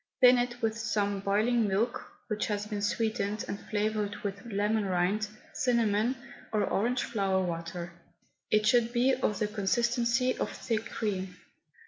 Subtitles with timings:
[0.19, 5.27] Thin it with some boiling milk which has been sweetened and flavoured with lemon rind,
[5.53, 6.15] cinnamon,
[6.51, 7.93] or orange flower water.
[8.49, 11.35] It should be of the consistency of thick cream.